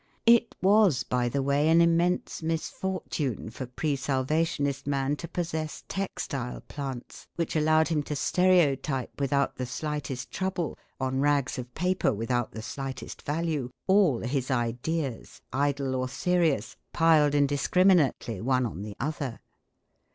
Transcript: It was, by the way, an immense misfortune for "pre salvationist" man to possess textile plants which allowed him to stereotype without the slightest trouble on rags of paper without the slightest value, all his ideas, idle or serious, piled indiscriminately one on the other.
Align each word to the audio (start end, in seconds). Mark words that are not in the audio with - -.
It 0.25 0.55
was, 0.63 1.03
by 1.03 1.29
the 1.29 1.43
way, 1.43 1.69
an 1.69 1.79
immense 1.79 2.41
misfortune 2.41 3.51
for 3.51 3.67
"pre 3.67 3.95
salvationist" 3.95 4.87
man 4.87 5.15
to 5.17 5.27
possess 5.27 5.83
textile 5.87 6.61
plants 6.61 7.27
which 7.35 7.55
allowed 7.55 7.89
him 7.89 8.01
to 8.09 8.15
stereotype 8.15 9.19
without 9.21 9.57
the 9.57 9.67
slightest 9.67 10.31
trouble 10.31 10.75
on 10.99 11.19
rags 11.19 11.59
of 11.59 11.71
paper 11.75 12.11
without 12.11 12.51
the 12.51 12.63
slightest 12.63 13.21
value, 13.21 13.69
all 13.85 14.21
his 14.21 14.49
ideas, 14.49 15.39
idle 15.53 15.93
or 15.95 16.09
serious, 16.09 16.77
piled 16.93 17.35
indiscriminately 17.35 18.41
one 18.41 18.65
on 18.65 18.81
the 18.81 18.95
other. 18.99 19.39